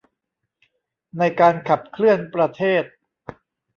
[1.17, 2.83] ในการขับเคลื่อนประเทศ